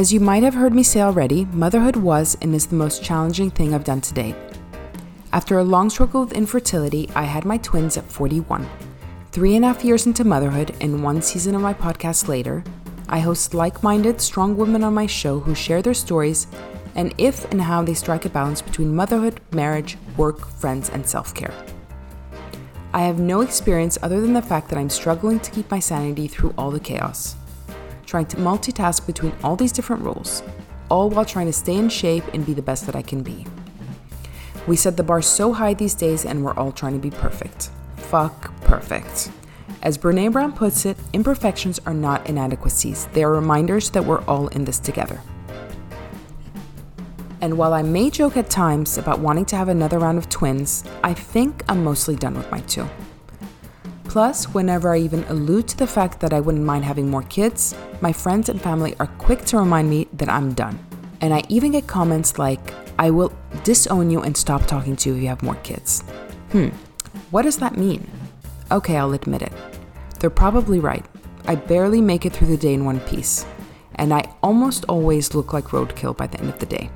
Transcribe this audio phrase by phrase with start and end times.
[0.00, 3.50] As you might have heard me say already, motherhood was and is the most challenging
[3.50, 4.34] thing I've done to date.
[5.30, 8.66] After a long struggle with infertility, I had my twins at 41.
[9.30, 12.64] Three and a half years into motherhood and one season of my podcast later,
[13.10, 16.46] I host like minded, strong women on my show who share their stories
[16.94, 21.34] and if and how they strike a balance between motherhood, marriage, work, friends, and self
[21.34, 21.52] care.
[22.94, 26.26] I have no experience other than the fact that I'm struggling to keep my sanity
[26.26, 27.36] through all the chaos,
[28.10, 30.42] trying to multitask between all these different roles,
[30.88, 33.46] all while trying to stay in shape and be the best that I can be.
[34.66, 37.70] We set the bar so high these days and we're all trying to be perfect.
[37.96, 39.30] Fuck perfect.
[39.80, 44.48] As Brene Brown puts it, imperfections are not inadequacies, they are reminders that we're all
[44.48, 45.20] in this together.
[47.40, 50.82] And while I may joke at times about wanting to have another round of twins,
[51.04, 52.88] I think I'm mostly done with my two.
[54.10, 57.76] Plus, whenever I even allude to the fact that I wouldn't mind having more kids,
[58.00, 60.80] my friends and family are quick to remind me that I'm done.
[61.20, 62.58] And I even get comments like,
[62.98, 66.00] I will disown you and stop talking to you if you have more kids.
[66.50, 66.70] Hmm,
[67.30, 68.10] what does that mean?
[68.72, 69.52] Okay, I'll admit it.
[70.18, 71.06] They're probably right.
[71.46, 73.46] I barely make it through the day in one piece,
[73.94, 76.90] and I almost always look like roadkill by the end of the day.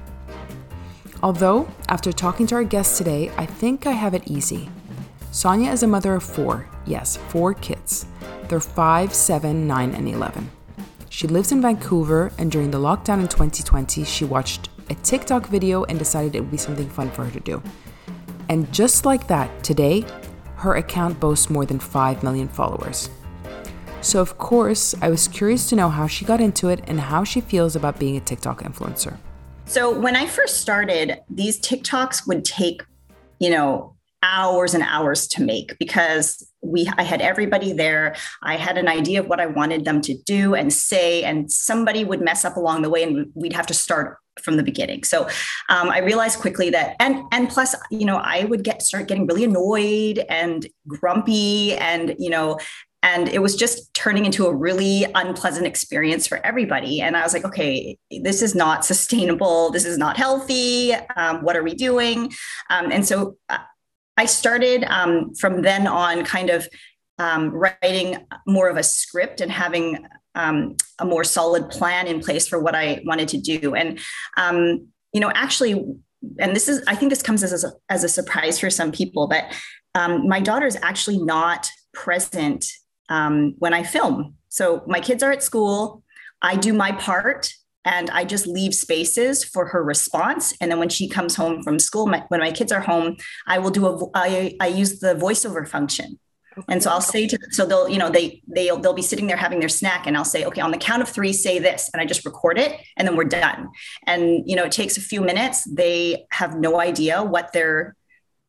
[1.22, 4.68] Although, after talking to our guest today, I think I have it easy.
[5.30, 8.06] Sonia is a mother of four, yes, four kids.
[8.48, 10.50] They're 5, 7, 9, and 11.
[11.08, 15.84] She lives in Vancouver, and during the lockdown in 2020, she watched a TikTok video
[15.84, 17.62] and decided it would be something fun for her to do.
[18.48, 20.04] And just like that, today,
[20.56, 23.10] her account boasts more than 5 million followers.
[24.00, 27.24] So, of course, I was curious to know how she got into it and how
[27.24, 29.16] she feels about being a TikTok influencer.
[29.64, 32.82] So, when I first started, these TikToks would take,
[33.38, 38.16] you know, hours and hours to make because we I had everybody there.
[38.42, 42.04] I had an idea of what I wanted them to do and say, and somebody
[42.04, 45.04] would mess up along the way, and we'd have to start from the beginning.
[45.04, 45.28] So
[45.68, 49.26] um, I realized quickly that, and and plus, you know, I would get start getting
[49.26, 52.58] really annoyed and grumpy, and you know,
[53.04, 57.02] and it was just turning into a really unpleasant experience for everybody.
[57.02, 59.70] And I was like, okay, this is not sustainable.
[59.70, 60.94] This is not healthy.
[61.16, 62.32] Um, what are we doing?
[62.70, 63.58] Um, and so uh,
[64.16, 66.68] I started um, from then on kind of
[67.18, 72.48] um, writing more of a script and having um, a more solid plan in place
[72.48, 73.74] for what I wanted to do.
[73.74, 74.00] And,
[74.36, 75.84] um, you know, actually,
[76.38, 79.28] and this is, I think this comes as a, as a surprise for some people,
[79.28, 79.44] but
[79.94, 82.66] um, my daughter is actually not present
[83.08, 84.34] um, when I film.
[84.48, 86.02] So my kids are at school.
[86.42, 87.52] I do my part
[87.84, 90.54] and I just leave spaces for her response.
[90.60, 93.58] And then when she comes home from school, my, when my kids are home, I
[93.58, 96.18] will do a I, I use the voiceover function.
[96.56, 96.64] Okay.
[96.68, 99.26] And so I'll say to them, so they'll, you know, they they'll they'll be sitting
[99.26, 101.90] there having their snack, and I'll say, okay, on the count of three, say this,
[101.92, 103.70] and I just record it, and then we're done.
[104.06, 105.64] And you know, it takes a few minutes.
[105.64, 107.96] They have no idea what their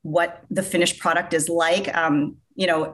[0.03, 1.93] what the finished product is like.
[1.97, 2.93] Um, you know,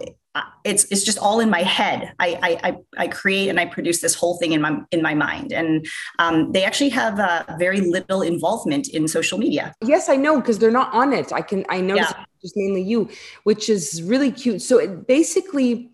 [0.63, 2.13] it's it's just all in my head.
[2.19, 5.51] I I I create and I produce this whole thing in my in my mind,
[5.51, 5.85] and
[6.19, 9.73] um, they actually have uh, very little involvement in social media.
[9.83, 11.33] Yes, I know because they're not on it.
[11.33, 12.13] I can I know yeah.
[12.41, 13.09] just mainly you,
[13.43, 14.61] which is really cute.
[14.61, 15.89] So it basically.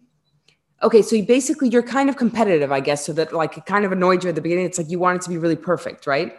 [0.84, 3.84] Okay, so you basically you're kind of competitive, I guess, so that like it kind
[3.84, 4.66] of annoyed you at the beginning.
[4.66, 6.38] It's like you want it to be really perfect, right?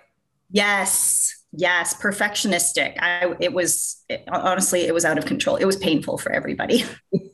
[0.52, 3.02] Yes, yes, perfectionistic.
[3.02, 5.56] I it was it, honestly it was out of control.
[5.56, 6.84] It was painful for everybody.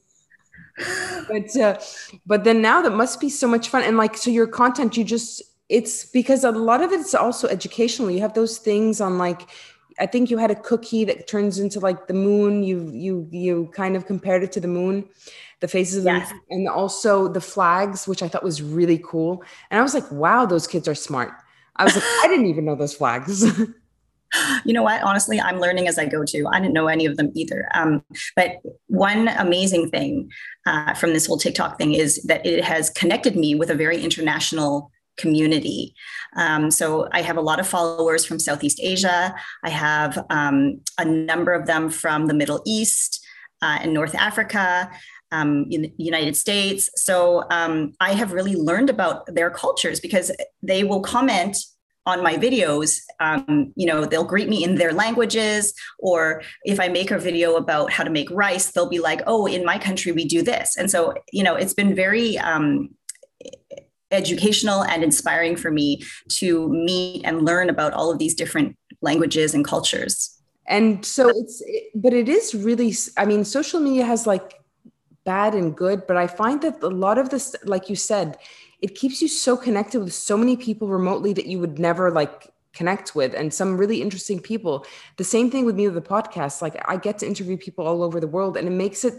[1.29, 1.79] but uh,
[2.27, 3.83] but then now that must be so much fun.
[3.83, 8.11] And like so your content you just it's because a lot of it's also educational.
[8.11, 9.49] You have those things on like
[10.01, 12.63] i think you had a cookie that turns into like the moon.
[12.63, 15.09] You you you kind of compared it to the moon
[15.61, 16.33] the faces of yes.
[16.51, 19.45] and also the flags which i thought was really cool.
[19.71, 21.33] And i was like wow those kids are smart.
[21.77, 23.45] I was like i didn't even know those flags
[24.65, 25.03] you know what?
[25.03, 26.47] Honestly, I'm learning as I go too.
[26.53, 27.69] I didn't know any of them either.
[27.75, 28.03] Um,
[28.37, 28.57] but
[28.87, 30.31] one amazing thing
[30.67, 34.03] uh, from this whole TikTok thing is that it has connected me with a very
[34.03, 35.95] international community.
[36.37, 39.35] Um, so I have a lot of followers from Southeast Asia.
[39.63, 43.25] I have um, a number of them from the Middle East
[43.63, 44.91] uh, and North Africa.
[45.33, 46.89] Um, in the United States.
[46.95, 50.31] So um, I have really learned about their cultures because
[50.63, 51.57] they will comment
[52.07, 56.89] on my videos um, you know they'll greet me in their languages or if i
[56.89, 60.13] make a video about how to make rice they'll be like oh in my country
[60.13, 60.77] we do this.
[60.77, 62.91] And so you know it's been very um,
[64.11, 69.55] educational and inspiring for me to meet and learn about all of these different languages
[69.55, 70.31] and cultures.
[70.67, 71.63] And so it's
[71.95, 74.61] but it is really i mean social media has like
[75.25, 78.37] bad and good but i find that a lot of this like you said
[78.85, 82.53] it keeps you so connected with so many people remotely that you would never like
[82.75, 84.85] connect with and some really interesting people.
[85.17, 86.61] The same thing with me with the podcast.
[86.61, 89.15] Like I get to interview people all over the world and it makes it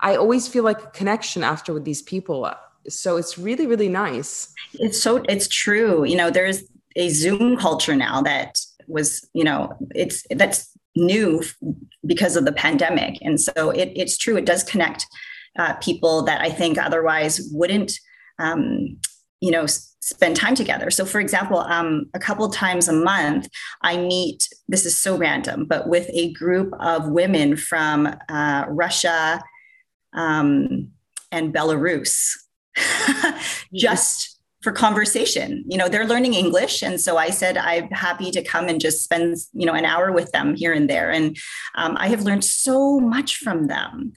[0.00, 2.50] I always feel like a connection after with these people.
[2.88, 4.54] So it's really really nice.
[4.74, 6.04] It's so it's true.
[6.04, 6.62] You know, there's
[6.96, 11.42] a Zoom culture now that was, you know, it's that's new
[12.06, 13.18] because of the pandemic.
[13.20, 15.06] And so it, it's true, it does connect
[15.58, 17.92] uh, people that I think otherwise wouldn't,
[18.38, 18.98] um,
[19.40, 20.90] you know, spend time together.
[20.90, 23.48] So, for example, um, a couple times a month,
[23.82, 29.42] I meet, this is so random, but with a group of women from uh, Russia
[30.12, 30.88] um,
[31.32, 32.32] and Belarus,
[33.74, 35.64] just for conversation.
[35.66, 36.82] You know, they're learning English.
[36.82, 40.12] And so I said, I'm happy to come and just spend, you know, an hour
[40.12, 41.10] with them here and there.
[41.10, 41.36] And
[41.76, 44.12] um, I have learned so much from them,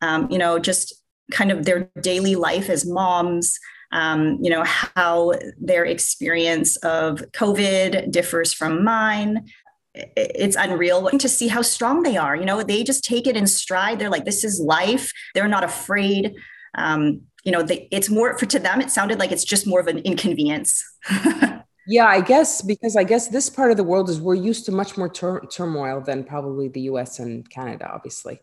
[0.00, 0.94] um, you know, just
[1.30, 3.58] kind of their daily life as moms.
[3.94, 9.46] Um, you know, how their experience of COVID differs from mine.
[9.94, 12.34] It's unreal to see how strong they are.
[12.34, 14.00] You know, they just take it in stride.
[14.00, 15.12] They're like, this is life.
[15.34, 16.34] They're not afraid.
[16.74, 19.80] Um, you know, they, it's more for to them, it sounded like it's just more
[19.80, 20.82] of an inconvenience.
[21.86, 24.72] yeah, I guess because I guess this part of the world is we're used to
[24.72, 28.40] much more tur- turmoil than probably the US and Canada, obviously.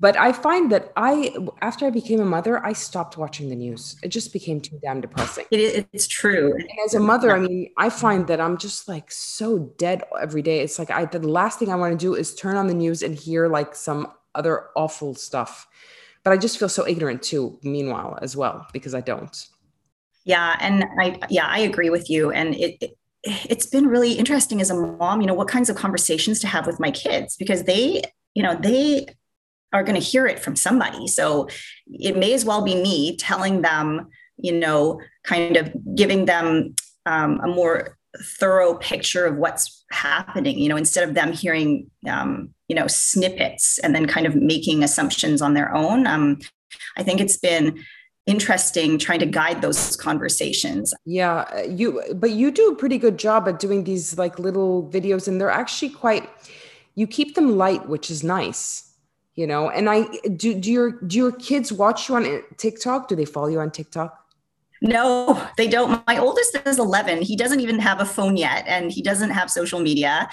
[0.00, 3.96] But I find that I, after I became a mother, I stopped watching the news.
[4.02, 5.46] It just became too damn depressing.
[5.50, 6.54] It, it's true.
[6.54, 10.42] And as a mother, I mean, I find that I'm just like so dead every
[10.42, 10.60] day.
[10.60, 13.02] It's like I, the last thing I want to do is turn on the news
[13.02, 15.66] and hear like some other awful stuff
[16.28, 19.46] but I just feel so ignorant too, meanwhile, as well, because I don't.
[20.24, 20.56] Yeah.
[20.60, 22.30] And I, yeah, I agree with you.
[22.30, 25.76] And it, it it's been really interesting as a mom, you know, what kinds of
[25.76, 28.02] conversations to have with my kids because they,
[28.34, 29.06] you know, they
[29.72, 31.06] are going to hear it from somebody.
[31.06, 31.48] So
[31.86, 36.74] it may as well be me telling them, you know, kind of giving them
[37.06, 42.50] um, a more thorough picture of what's happening you know instead of them hearing um,
[42.68, 46.06] you know snippets and then kind of making assumptions on their own.
[46.06, 46.38] Um,
[46.96, 47.82] i think it's been
[48.26, 50.92] interesting trying to guide those conversations.
[51.04, 55.28] Yeah you but you do a pretty good job at doing these like little videos
[55.28, 56.28] and they're actually quite
[56.94, 58.87] you keep them light which is nice
[59.38, 60.02] you know and i
[60.36, 63.70] do do your do your kids watch you on tiktok do they follow you on
[63.70, 64.28] tiktok
[64.80, 66.06] no, they don't.
[66.06, 67.22] My oldest is 11.
[67.22, 70.28] He doesn't even have a phone yet, and he doesn't have social media.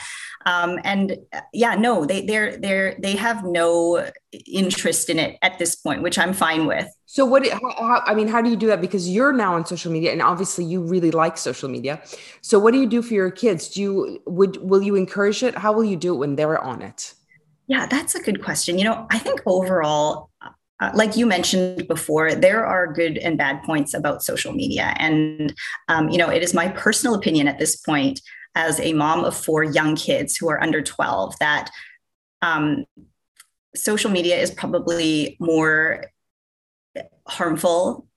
[0.46, 1.18] Um, and
[1.52, 4.08] yeah, no, they they're they're they have no
[4.46, 6.88] interest in it at this point, which I'm fine with.
[7.08, 7.48] So what?
[7.48, 8.82] How, how, I mean, how do you do that?
[8.82, 12.00] Because you're now on social media, and obviously you really like social media.
[12.42, 13.70] So what do you do for your kids?
[13.70, 15.58] Do you would will you encourage it?
[15.58, 17.16] How will you do it when they're on it?
[17.68, 18.78] Yeah, that's a good question.
[18.78, 20.30] You know, I think overall,
[20.80, 24.94] uh, like you mentioned before, there are good and bad points about social media.
[24.98, 25.54] And,
[25.88, 28.22] um, you know, it is my personal opinion at this point,
[28.56, 31.70] as a mom of four young kids who are under 12, that
[32.42, 32.86] um,
[33.76, 36.06] social media is probably more
[37.28, 38.08] harmful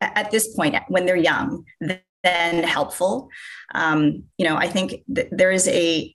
[0.00, 3.28] at this point when they're young than helpful.
[3.74, 6.12] Um, you know, I think th- there is a,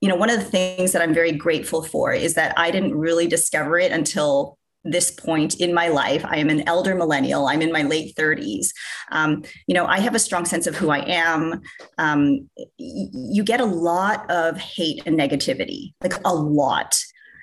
[0.00, 2.96] you know, one of the things that I'm very grateful for is that I didn't
[2.96, 6.24] really discover it until this point in my life.
[6.24, 7.46] I am an elder millennial.
[7.46, 8.68] I'm in my late 30s.
[9.12, 11.60] Um, you know, I have a strong sense of who I am.
[11.98, 16.98] Um, y- you get a lot of hate and negativity, like a lot.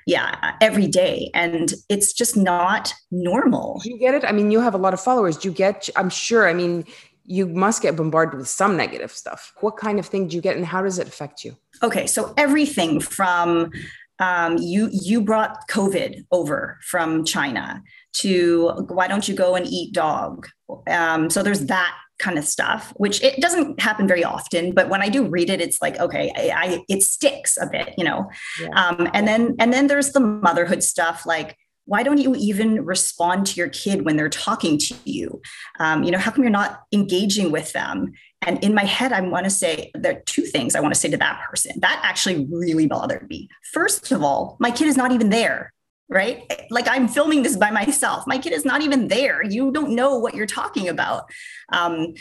[0.08, 1.30] Yeah, every day.
[1.34, 3.82] And it's just not normal.
[3.84, 4.24] Do you get it?
[4.24, 5.38] I mean, you have a lot of followers.
[5.38, 6.86] Do you get, I'm sure, I mean,
[7.26, 9.54] you must get bombarded with some negative stuff.
[9.60, 11.58] What kind of thing do you get and how does it affect you?
[11.84, 13.72] Okay, so everything from
[14.20, 19.94] um, you you brought COVID over from China to why don't you go and eat
[19.94, 20.48] dog?
[20.88, 25.04] Um, so there's that kind of stuff, which it doesn't happen very often, but when
[25.04, 28.30] I do read it, it's like okay, I, I it sticks a bit, you know.
[28.60, 28.70] Yeah.
[28.70, 31.56] Um, and then and then there's the motherhood stuff, like
[31.88, 35.42] why don't you even respond to your kid when they're talking to you?
[35.80, 38.12] Um, you know, how come you're not engaging with them?
[38.42, 41.00] And in my head, I want to say there are two things I want to
[41.00, 41.74] say to that person.
[41.80, 43.50] That actually really bothered me.
[43.74, 45.74] First of all, my kid is not even there,
[46.08, 46.44] right?
[46.70, 48.26] Like I'm filming this by myself.
[48.28, 49.44] My kid is not even there.
[49.44, 51.26] You don't know what you're talking about.
[51.74, 52.14] Um,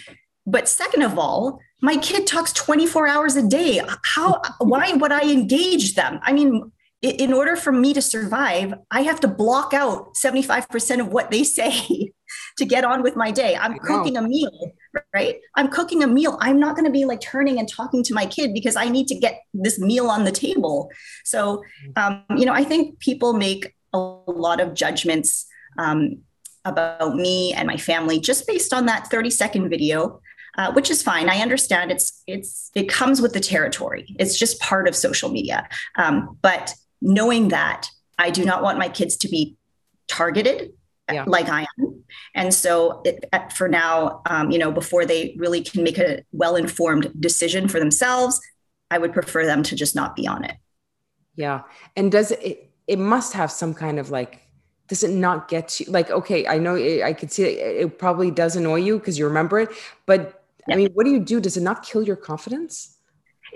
[0.47, 3.83] but second of all, my kid talks 24 hours a day.
[4.05, 6.21] How, why would I engage them?
[6.23, 11.09] I mean, in order for me to survive, I have to block out 75% of
[11.09, 12.13] what they say
[12.57, 13.57] to get on with my day.
[13.57, 14.73] I'm cooking a meal,
[15.15, 15.41] right?
[15.55, 16.39] I'm cooking a meal.
[16.41, 19.09] I'm not going to be like turning and talking to my kid because I need
[19.09, 20.91] to get this meal on the table.
[21.25, 21.63] So,
[21.97, 25.47] um, you know, I think people make a lot of judgments
[25.79, 26.23] um,
[26.67, 30.21] about me and my family just based on that 30 second video
[30.59, 34.61] uh, which is fine i understand it's it's it comes with the territory it's just
[34.61, 37.89] part of social media um, but knowing that
[38.19, 39.57] i do not want my kids to be
[40.09, 40.73] targeted
[41.13, 41.25] yeah.
[41.27, 42.05] like i am.
[42.35, 47.13] And so it, for now um, you know before they really can make a well-informed
[47.21, 48.41] decision for themselves
[48.91, 50.57] i would prefer them to just not be on it.
[51.35, 51.63] Yeah.
[51.97, 54.43] And does it it must have some kind of like
[54.89, 57.99] does it not get you like okay i know it, i could see it, it
[57.99, 59.71] probably does annoy you because you remember it
[60.07, 60.75] but yeah.
[60.75, 61.41] i mean what do you do?
[61.41, 62.97] Does it not kill your confidence?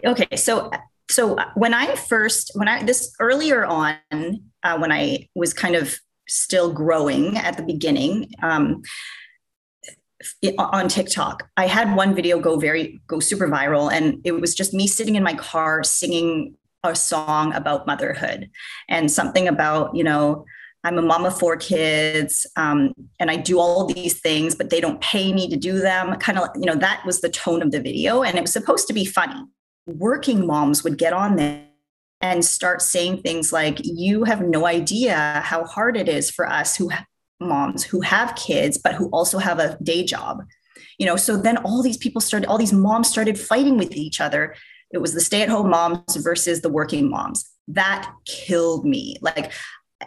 [0.05, 0.37] Okay.
[0.37, 0.71] So
[1.11, 3.97] so when i first when i this earlier on
[4.63, 5.99] uh, when i was kind of
[6.31, 8.83] still growing at the beginning um,
[10.59, 11.49] on TikTok.
[11.57, 15.17] I had one video go very go super viral and it was just me sitting
[15.17, 18.51] in my car singing a song about motherhood
[18.89, 20.45] and something about, you know,
[20.83, 24.81] I'm a mom of four kids, um, and I do all these things, but they
[24.81, 26.17] don't pay me to do them.
[26.17, 28.87] Kind of, you know, that was the tone of the video, and it was supposed
[28.87, 29.43] to be funny.
[29.87, 31.67] Working moms would get on there
[32.21, 36.77] and start saying things like, "You have no idea how hard it is for us
[36.77, 36.91] who
[37.41, 40.45] moms who have kids, but who also have a day job."
[40.99, 44.21] You know, so then all these people started, all these moms started fighting with each
[44.21, 44.55] other.
[44.93, 49.17] It was the stay-at-home moms versus the working moms that killed me.
[49.21, 49.53] Like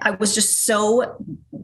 [0.01, 1.17] I was just so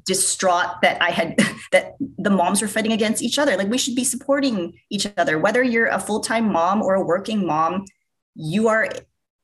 [0.05, 1.37] distraught that I had
[1.71, 3.57] that the moms were fighting against each other.
[3.57, 5.39] Like we should be supporting each other.
[5.39, 7.85] Whether you're a full-time mom or a working mom,
[8.35, 8.89] you are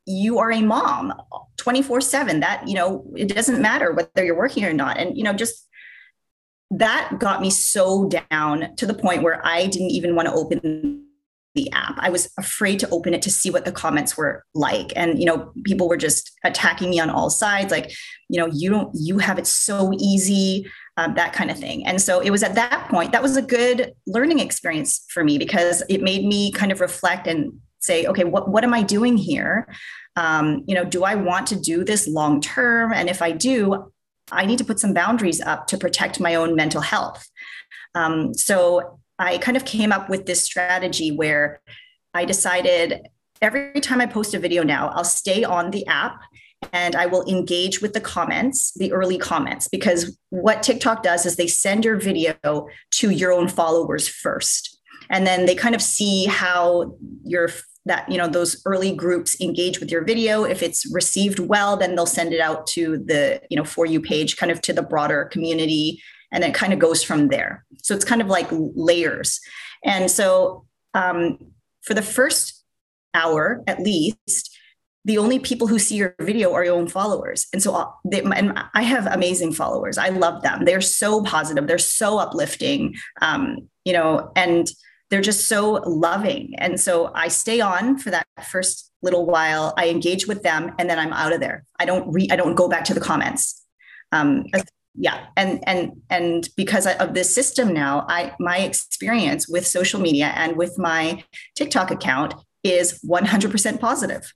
[0.06, 1.14] you are a mom
[1.58, 2.42] 24/7.
[2.42, 4.98] That, you know, it doesn't matter whether you're working or not.
[4.98, 5.68] And you know, just
[6.72, 11.06] that got me so down to the point where I didn't even want to open
[11.56, 11.96] the app.
[11.98, 14.92] I was afraid to open it to see what the comments were like.
[14.96, 17.92] And, you know, people were just attacking me on all sides, like,
[18.30, 21.86] you know, you don't, you have it so easy, um, that kind of thing.
[21.86, 25.38] And so it was at that point, that was a good learning experience for me
[25.38, 27.54] because it made me kind of reflect and
[27.86, 29.68] say, okay, what, what am I doing here?
[30.16, 32.94] Um, you know, do I want to do this long term?
[32.94, 33.92] And if I do,
[34.32, 37.28] I need to put some boundaries up to protect my own mental health.
[37.94, 41.62] Um, so I kind of came up with this strategy where
[42.14, 43.08] I decided
[43.42, 46.20] every time I post a video now, I'll stay on the app
[46.74, 51.36] and I will engage with the comments, the early comments, because what TikTok does is
[51.36, 54.80] they send your video to your own followers first.
[55.10, 57.50] And then they kind of see how your
[57.86, 61.96] that you know those early groups engage with your video if it's received well then
[61.96, 64.82] they'll send it out to the you know for you page kind of to the
[64.82, 66.02] broader community
[66.36, 67.66] and it kind of goes from there.
[67.82, 69.40] So it's kind of like layers.
[69.84, 71.40] And so um,
[71.82, 72.64] for the first
[73.14, 74.52] hour at least,
[75.06, 77.48] the only people who see your video are your own followers.
[77.54, 79.98] And so uh, they, and I have amazing followers.
[79.98, 80.66] I love them.
[80.66, 81.68] They're so positive.
[81.68, 82.96] They're so uplifting.
[83.22, 84.68] Um, you know, and
[85.16, 86.56] they're just so loving.
[86.58, 89.74] And so I stay on for that first little while.
[89.78, 91.64] I engage with them, and then I'm out of there.
[91.80, 92.28] I don't re.
[92.30, 93.64] I don't go back to the comments.
[94.12, 94.44] Um,
[94.98, 100.32] yeah and and and because of this system now i my experience with social media
[100.38, 101.22] and with my
[101.54, 104.34] tiktok account is 100% positive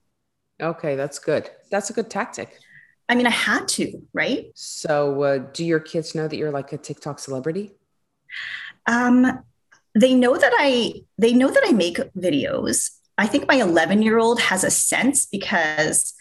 [0.62, 2.60] okay that's good that's a good tactic
[3.08, 6.74] i mean i had to right so uh, do your kids know that you're like
[6.74, 7.72] a tiktok celebrity
[8.86, 9.42] um
[9.96, 14.18] they know that i they know that i make videos i think my 11 year
[14.18, 16.14] old has a sense because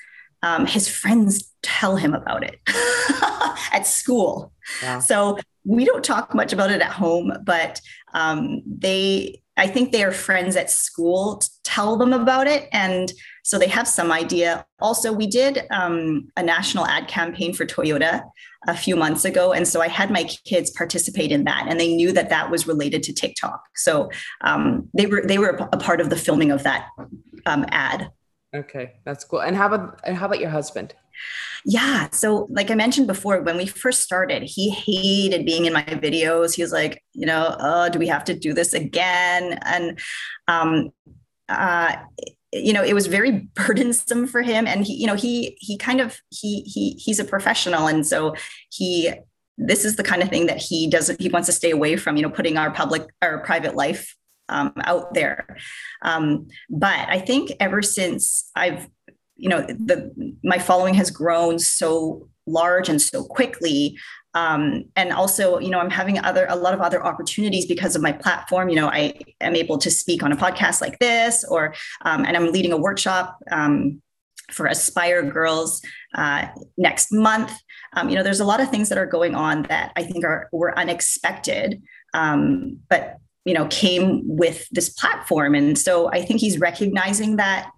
[0.43, 2.61] um, his friends tell him about it
[3.73, 4.53] at school.
[4.83, 5.01] Yeah.
[5.01, 7.81] So we don't talk much about it at home, but
[8.15, 12.69] um, they, I think their friends at school tell them about it.
[12.73, 13.13] And
[13.49, 14.67] so they have some idea.
[14.79, 18.23] Also, we did um, a national ad campaign for Toyota
[18.67, 19.55] a few months ago.
[19.55, 22.67] And so I had my kids participate in that and they knew that that was
[22.67, 23.63] related to TikTok.
[23.75, 24.11] So
[24.43, 26.89] um, they were, they were a part of the filming of that
[27.47, 28.11] um, ad.
[28.55, 29.41] Okay, that's cool.
[29.41, 30.95] And how about and how about your husband?
[31.65, 32.11] Yeah.
[32.11, 36.55] So, like I mentioned before, when we first started, he hated being in my videos.
[36.55, 39.59] He was like, you know, oh, do we have to do this again?
[39.65, 39.99] And,
[40.49, 40.91] um,
[41.49, 41.97] uh,
[42.53, 44.67] you know, it was very burdensome for him.
[44.67, 48.35] And he, you know, he he kind of he he he's a professional, and so
[48.71, 49.13] he
[49.57, 52.17] this is the kind of thing that he doesn't he wants to stay away from.
[52.17, 54.15] You know, putting our public our private life
[54.49, 55.57] um, out there.
[56.03, 58.89] Um, but I think ever since I've,
[59.37, 63.97] you know, the my following has grown so large and so quickly.
[64.35, 68.03] Um, and also, you know, I'm having other a lot of other opportunities because of
[68.03, 68.69] my platform.
[68.69, 72.37] You know, I am able to speak on a podcast like this, or um, and
[72.37, 74.03] I'm leading a workshop um,
[74.51, 75.83] for Aspire Girls
[76.15, 77.53] uh, next month.
[77.95, 80.25] Um, you know, there's a lot of things that are going on that I think
[80.25, 81.83] are were unexpected,
[82.15, 87.71] um, but you know, came with this platform, and so I think he's recognizing that.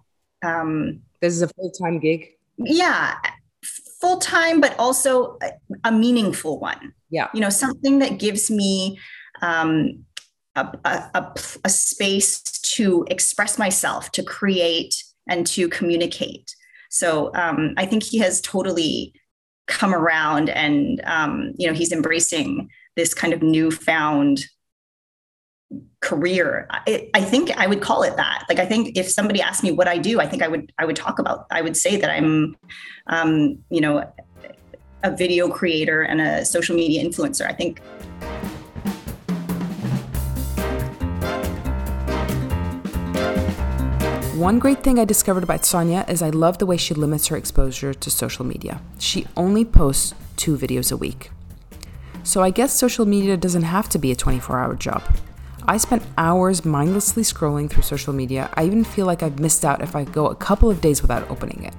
[0.43, 2.29] Um, this is a full time gig.
[2.57, 3.15] Yeah,
[3.63, 5.51] full time, but also a,
[5.85, 6.93] a, meaningful one.
[7.09, 8.99] Yeah, you know, something that gives me.
[9.41, 10.05] Um,
[10.57, 16.53] a, a, a, space to express myself, to create, and to communicate.
[16.89, 19.13] So um, I think he has totally
[19.67, 24.43] come around and, um, you know, he's embracing this kind of newfound
[26.01, 29.63] career I, I, think i would call it that like i think if somebody asked
[29.63, 31.95] me what i do i think i would i would talk about i would say
[31.95, 32.57] that i'm
[33.07, 34.11] um, you know
[35.03, 37.81] a video creator and a social media influencer i think
[44.41, 47.37] One great thing I discovered about Sonia is I love the way she limits her
[47.37, 48.81] exposure to social media.
[48.97, 51.29] She only posts two videos a week.
[52.23, 55.03] So I guess social media doesn't have to be a 24 hour job.
[55.67, 58.49] I spent hours mindlessly scrolling through social media.
[58.55, 61.29] I even feel like I've missed out if I go a couple of days without
[61.29, 61.73] opening it.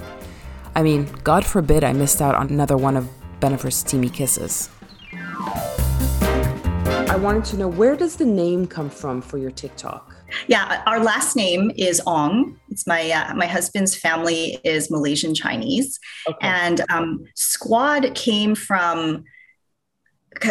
[0.74, 3.08] I mean, God forbid I missed out on another one of
[3.40, 4.70] Bennifer's steamy kisses.
[5.12, 10.14] I wanted to know where does the name come from for your TikTok?
[10.46, 12.58] Yeah, our last name is Ong.
[12.70, 16.38] It's my uh, my husband's family is Malaysian Chinese, okay.
[16.40, 19.24] and um, Squad came from.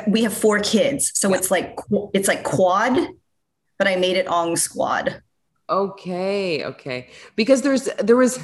[0.08, 1.80] We have four kids, so it's like
[2.14, 2.96] it's like quad,
[3.82, 5.24] but I made it Ong Squad.
[5.68, 8.38] Okay, okay, because there's there was.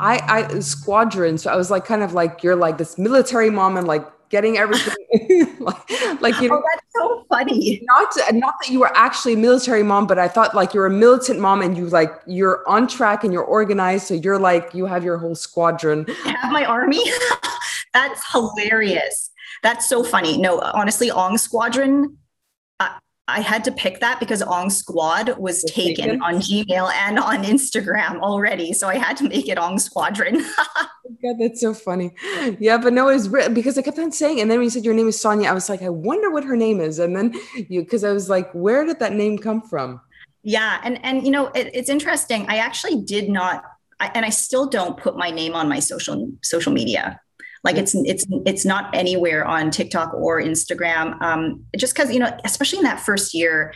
[0.00, 1.36] I, I squadron.
[1.36, 4.56] So I was like, kind of like you're like this military mom and like getting
[4.56, 4.94] everything
[5.58, 5.90] like,
[6.22, 7.82] like you know, oh, that's so funny.
[7.82, 10.90] Not not that you were actually a military mom, but I thought like you're a
[10.90, 14.06] militant mom and you like you're on track and you're organized.
[14.06, 16.06] So you're like you have your whole squadron.
[16.24, 17.02] I have my army.
[17.92, 19.30] that's hilarious.
[19.62, 20.38] That's so funny.
[20.38, 22.16] No, honestly, Ong Squadron
[23.38, 27.44] I had to pick that because Ong Squad was taken, taken, on Gmail and on
[27.44, 28.72] Instagram already.
[28.72, 30.34] So I had to make it Ong Squadron.
[31.22, 32.16] God, that's so funny.
[32.58, 34.70] Yeah, but no, it was written because I kept on saying, and then when you
[34.70, 36.98] said your name is Sonia, I was like, I wonder what her name is.
[36.98, 40.00] And then you, because I was like, where did that name come from?
[40.42, 42.44] Yeah, and and you know, it, it's interesting.
[42.48, 43.62] I actually did not,
[44.00, 47.20] I, and I still don't put my name on my social social media.
[47.64, 51.20] Like it's it's it's not anywhere on TikTok or Instagram.
[51.20, 53.74] Um, just because you know, especially in that first year,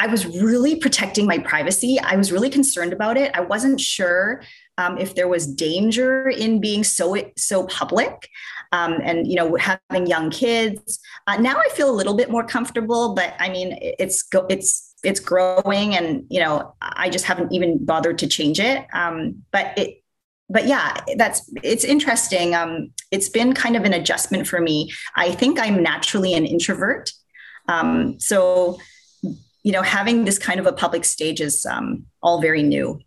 [0.00, 2.00] I was really protecting my privacy.
[2.00, 3.30] I was really concerned about it.
[3.34, 4.42] I wasn't sure
[4.78, 8.28] um, if there was danger in being so so public.
[8.72, 12.46] Um, and you know having young kids uh, now i feel a little bit more
[12.46, 17.52] comfortable but i mean it's go, it's it's growing and you know i just haven't
[17.52, 19.99] even bothered to change it um, but it
[20.50, 22.54] but yeah, that's it's interesting.
[22.54, 24.92] Um, it's been kind of an adjustment for me.
[25.14, 27.12] I think I'm naturally an introvert,
[27.68, 28.78] um, so
[29.62, 32.98] you know, having this kind of a public stage is um, all very new.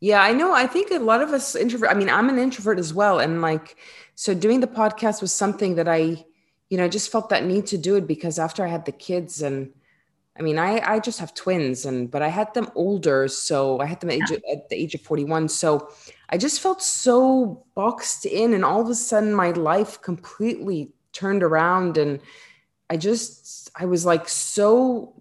[0.00, 0.52] Yeah, I know.
[0.52, 1.90] I think a lot of us introvert.
[1.90, 3.76] I mean, I'm an introvert as well, and like,
[4.14, 6.24] so doing the podcast was something that I,
[6.68, 9.42] you know, just felt that need to do it because after I had the kids
[9.42, 9.72] and.
[10.38, 13.84] I mean, I, I just have twins and but I had them older, so I
[13.84, 15.48] had them age, at the age of 41.
[15.48, 15.90] So
[16.32, 21.42] I just felt so boxed in, and all of a sudden, my life completely turned
[21.42, 21.98] around.
[21.98, 22.20] And
[22.88, 25.20] I just, I was like so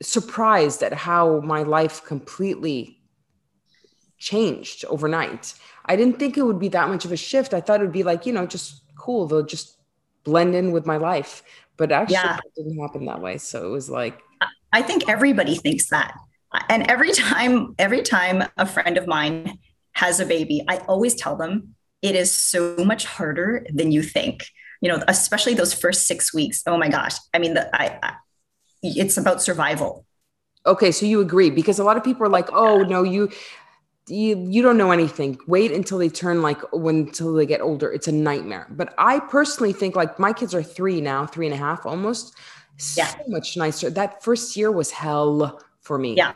[0.00, 3.00] surprised at how my life completely
[4.18, 5.54] changed overnight.
[5.84, 7.52] I didn't think it would be that much of a shift.
[7.52, 9.26] I thought it would be like, you know, just cool.
[9.26, 9.76] They'll just
[10.22, 11.42] blend in with my life.
[11.76, 12.36] But actually, yeah.
[12.36, 13.38] it didn't happen that way.
[13.38, 14.20] So it was like,
[14.72, 16.14] I think everybody thinks that
[16.68, 19.58] and every time every time a friend of mine
[19.92, 24.46] has a baby i always tell them it is so much harder than you think.
[24.80, 26.62] You know especially those first six weeks.
[26.66, 27.14] Oh my gosh.
[27.34, 28.14] I mean the, I, I
[28.82, 30.06] it's about survival.
[30.64, 33.30] Okay so you agree because a lot of people are like oh no you
[34.08, 35.38] you, you don't know anything.
[35.46, 37.92] Wait until they turn like when until they get older.
[37.92, 38.66] It's a nightmare.
[38.70, 42.34] But i personally think like my kids are three now three and a half almost.
[42.78, 43.12] So yeah.
[43.28, 43.90] much nicer.
[43.90, 46.14] That first year was hell for me.
[46.14, 46.32] Yeah.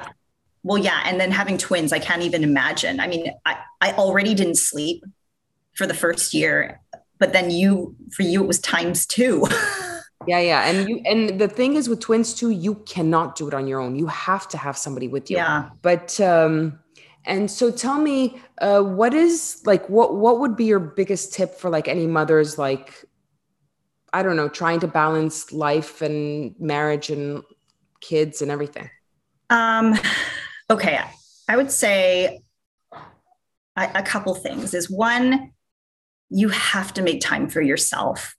[0.62, 1.02] Well, yeah.
[1.04, 2.98] And then having twins, I can't even imagine.
[2.98, 5.04] I mean, I, I already didn't sleep
[5.74, 6.80] for the first year,
[7.18, 9.46] but then you, for you, it was times two.
[10.26, 10.40] yeah.
[10.40, 10.66] Yeah.
[10.66, 13.80] And you, and the thing is with twins too, you cannot do it on your
[13.80, 13.94] own.
[13.94, 15.36] You have to have somebody with you.
[15.36, 15.68] Yeah.
[15.82, 16.78] But, um,
[17.26, 21.54] and so tell me, uh, what is like, what, what would be your biggest tip
[21.54, 23.04] for like any mothers, like,
[24.14, 27.42] I don't know, trying to balance life and marriage and
[28.00, 28.88] kids and everything?
[29.54, 29.94] Um,
[30.68, 31.00] okay.
[31.48, 32.40] I would say
[33.76, 35.52] a, a couple things is one,
[36.28, 38.34] you have to make time for yourself.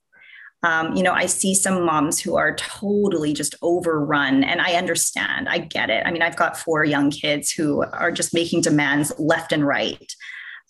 [0.62, 5.47] Um, you know, I see some moms who are totally just overrun, and I understand.
[5.47, 6.04] I get it.
[6.06, 10.12] I mean, I've got four young kids who are just making demands left and right.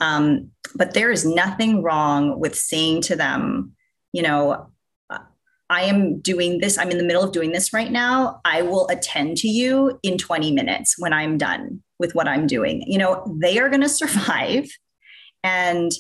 [0.01, 3.71] Um, but there is nothing wrong with saying to them,
[4.12, 4.69] you know,
[5.69, 6.78] I am doing this.
[6.78, 8.39] I'm in the middle of doing this right now.
[8.45, 12.84] I will attend to you in 20 minutes when I'm done with what I'm doing.
[12.86, 14.67] You know, they are going to survive.
[15.43, 15.91] And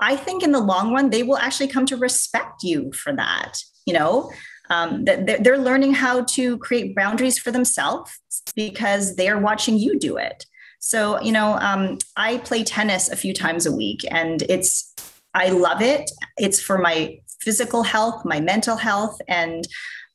[0.00, 3.58] I think in the long run, they will actually come to respect you for that.
[3.86, 4.30] You know,
[4.68, 8.12] um, that they're learning how to create boundaries for themselves
[8.54, 10.46] because they are watching you do it.
[10.78, 14.94] So, you know, um, I play tennis a few times a week and it's,
[15.34, 16.10] I love it.
[16.38, 19.20] It's for my physical health, my mental health.
[19.28, 19.66] And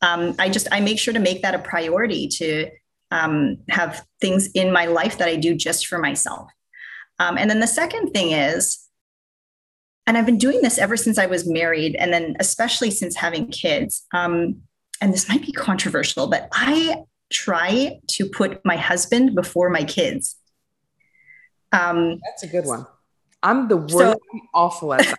[0.01, 2.69] um, I just, I make sure to make that a priority to
[3.11, 6.49] um, have things in my life that I do just for myself.
[7.19, 8.81] Um, and then the second thing is,
[10.07, 13.47] and I've been doing this ever since I was married, and then especially since having
[13.47, 14.05] kids.
[14.13, 14.61] Um,
[15.01, 20.35] and this might be controversial, but I try to put my husband before my kids.
[21.71, 22.85] Um, That's a good one.
[23.41, 23.97] I'm the worst.
[23.97, 25.17] So, I'm awful at that.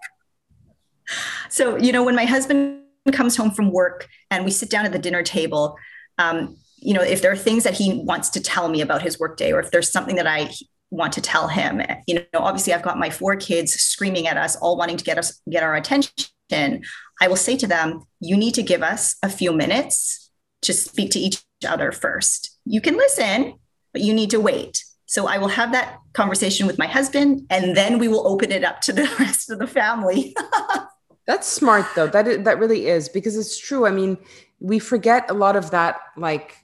[1.49, 2.83] so, you know, when my husband
[3.13, 5.77] comes home from work and we sit down at the dinner table,
[6.19, 9.19] um, you know, if there are things that he wants to tell me about his
[9.19, 10.51] workday, or if there's something that I
[10.91, 14.57] want to tell him, you know, obviously I've got my four kids screaming at us,
[14.57, 16.83] all wanting to get us get our attention.
[17.21, 20.31] I will say to them, you need to give us a few minutes
[20.63, 22.59] to speak to each other first.
[22.65, 23.55] You can listen,
[23.93, 24.85] but you need to wait.
[25.07, 28.65] So I will have that conversation with my husband, and then we will open it
[28.65, 30.37] up to the rest of the family.
[31.27, 32.07] That's smart, though.
[32.07, 33.87] That is, that really is because it's true.
[33.87, 34.17] I mean,
[34.61, 36.57] we forget a lot of that, like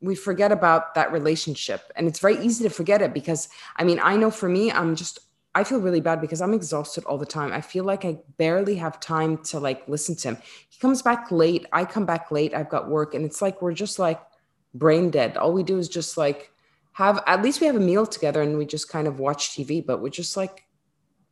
[0.00, 4.00] we forget about that relationship, and it's very easy to forget it because I mean,
[4.02, 5.18] I know for me, I'm just
[5.54, 7.52] I feel really bad because I'm exhausted all the time.
[7.52, 10.38] I feel like I barely have time to like listen to him.
[10.70, 11.66] He comes back late.
[11.72, 12.54] I come back late.
[12.54, 14.20] I've got work, and it's like we're just like
[14.74, 15.36] brain dead.
[15.36, 16.50] All we do is just like
[16.92, 19.84] have at least we have a meal together and we just kind of watch TV,
[19.84, 20.64] but we're just like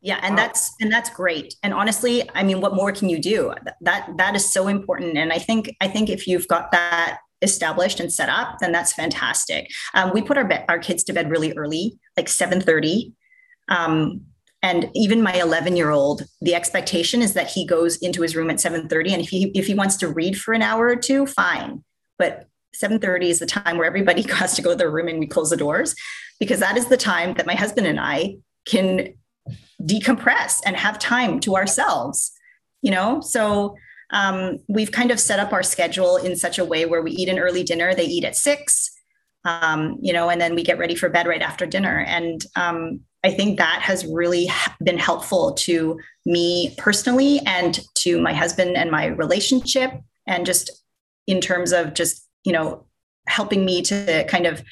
[0.00, 0.36] yeah and wow.
[0.36, 1.54] that's and that's great.
[1.62, 3.54] And honestly i mean what more can you do?
[3.80, 5.16] That that is so important.
[5.16, 8.92] And i think i think if you've got that established and set up then that's
[8.92, 9.68] fantastic.
[9.94, 13.12] Um, we put our be- our kids to bed really early like 7.30
[13.68, 14.22] um,
[14.62, 18.50] and even my 11 year old the expectation is that he goes into his room
[18.50, 21.26] at 7.30 and if he if he wants to read for an hour or two
[21.26, 21.82] fine.
[22.18, 25.26] But 7:30 is the time where everybody has to go to their room and we
[25.26, 25.94] close the doors
[26.38, 28.36] because that is the time that my husband and I
[28.66, 29.14] can
[29.86, 32.32] decompress and have time to ourselves
[32.82, 33.20] you know?
[33.20, 33.76] So
[34.10, 37.28] um, we've kind of set up our schedule in such a way where we eat
[37.28, 38.90] an early dinner they eat at six
[39.44, 42.00] um, you know and then we get ready for bed right after dinner.
[42.00, 44.50] And um, i think that has really
[44.82, 49.92] been helpful to me personally and to my husband and my relationship
[50.26, 50.70] and just
[51.26, 52.86] in terms of just you know,
[53.28, 54.62] helping me to kind of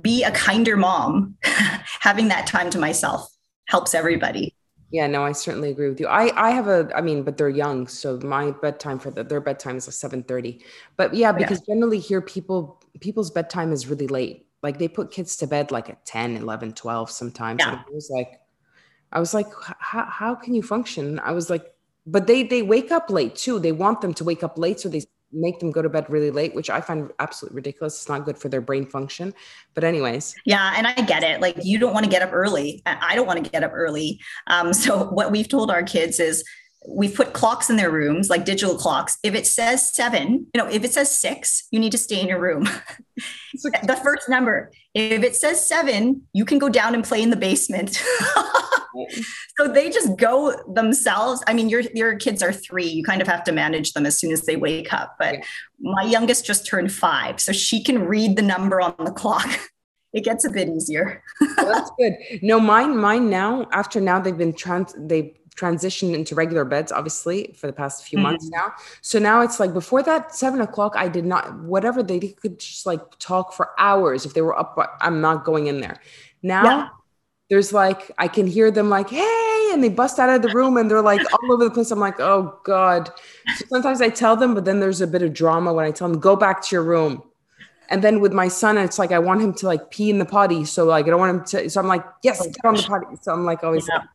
[0.00, 3.33] be a kinder mom, having that time to myself
[3.66, 4.54] helps everybody.
[4.90, 6.06] Yeah, no, I certainly agree with you.
[6.06, 9.40] I I have a I mean, but they're young, so my bedtime for the, their
[9.40, 10.62] bedtime is like 7:30.
[10.96, 11.74] But yeah, because yeah.
[11.74, 14.46] generally here people people's bedtime is really late.
[14.62, 17.60] Like they put kids to bed like at 10, 11, 12 sometimes.
[17.60, 17.80] Yeah.
[17.80, 18.40] It was like
[19.10, 19.48] I was like
[19.78, 21.18] how how can you function?
[21.18, 21.74] I was like
[22.06, 23.58] but they they wake up late too.
[23.58, 25.02] They want them to wake up late so they
[25.34, 27.94] make them go to bed really late, which I find absolutely ridiculous.
[27.94, 29.34] It's not good for their brain function.
[29.74, 30.34] But, anyways.
[30.44, 30.74] Yeah.
[30.76, 31.40] And I get it.
[31.40, 32.82] Like, you don't want to get up early.
[32.86, 34.20] I don't want to get up early.
[34.46, 36.44] Um, so, what we've told our kids is,
[36.86, 40.68] we've put clocks in their rooms like digital clocks if it says seven you know
[40.68, 42.64] if it says six you need to stay in your room
[43.54, 47.36] the first number if it says seven you can go down and play in the
[47.36, 48.02] basement
[49.56, 51.42] so they just go themselves.
[51.46, 52.86] I mean, your your kids are three.
[52.86, 55.16] You kind of have to manage them as soon as they wake up.
[55.18, 55.44] But yeah.
[55.80, 59.48] my youngest just turned five, so she can read the number on the clock.
[60.12, 61.24] It gets a bit easier.
[61.40, 62.14] well, that's good.
[62.40, 63.66] No, mine, mine now.
[63.72, 64.94] After now, they've been trans.
[64.96, 68.28] They transitioned into regular beds, obviously, for the past few mm-hmm.
[68.28, 68.72] months now.
[69.02, 72.86] So now it's like before that seven o'clock, I did not, whatever they could just
[72.86, 74.24] like talk for hours.
[74.24, 76.00] If they were up, I'm not going in there.
[76.42, 76.88] Now yeah
[77.50, 80.76] there's like I can hear them like, hey, and they bust out of the room
[80.76, 81.90] and they're like all over the place.
[81.90, 83.10] I'm like, oh God.
[83.56, 86.08] So sometimes I tell them, but then there's a bit of drama when I tell
[86.08, 87.22] them, go back to your room.
[87.90, 90.24] And then with my son, it's like I want him to like pee in the
[90.24, 90.64] potty.
[90.64, 92.82] So like I don't want him to so I'm like, yes, oh, get on the
[92.82, 93.16] potty.
[93.20, 93.98] So I'm like always yeah.
[93.98, 94.08] like,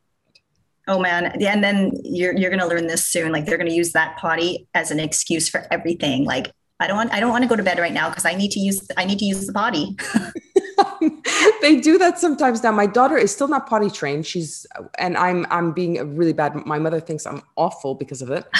[0.89, 1.25] Oh man.
[1.39, 3.31] And then you're you're gonna learn this soon.
[3.31, 6.25] Like they're gonna use that potty as an excuse for everything.
[6.25, 8.35] Like I don't want I don't want to go to bed right now because I
[8.35, 9.97] need to use I need to use the potty.
[11.61, 12.71] they do that sometimes now.
[12.71, 14.25] My daughter is still not potty trained.
[14.25, 14.65] She's
[14.97, 16.65] and I'm I'm being really bad.
[16.65, 18.45] My mother thinks I'm awful because of it.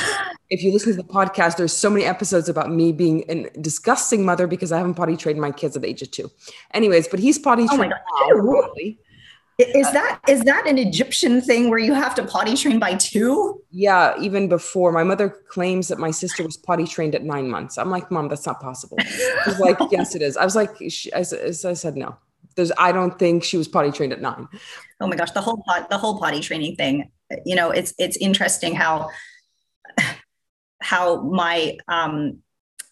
[0.51, 4.25] If you listen to the podcast, there's so many episodes about me being a disgusting
[4.25, 6.31] mother because I haven't potty trained my kids at the age of two.
[6.73, 8.69] Anyways, but he's potty oh trained oh now.
[9.59, 13.61] Is that is that an Egyptian thing where you have to potty train by two?
[13.71, 14.93] Yeah, even before.
[14.93, 17.77] My mother claims that my sister was potty trained at nine months.
[17.77, 18.97] I'm like, Mom, that's not possible.
[19.43, 20.37] She's like, Yes, it is.
[20.37, 22.15] I was like, she, I, I, said no.
[22.55, 24.47] There's, I don't think she was potty trained at nine.
[25.01, 27.11] Oh my gosh, the whole pot, the whole potty training thing.
[27.45, 29.09] You know, it's it's interesting how
[30.81, 32.39] how my um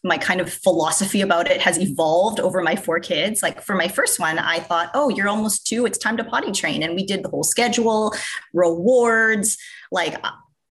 [0.07, 3.43] my kind of philosophy about it has evolved over my four kids.
[3.43, 6.51] Like for my first one, I thought, oh, you're almost two, it's time to potty
[6.51, 6.83] train.
[6.83, 8.13] And we did the whole schedule,
[8.53, 9.57] rewards,
[9.91, 10.31] like uh,